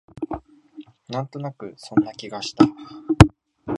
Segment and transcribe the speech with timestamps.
[1.09, 2.65] なんとなくそんな気がした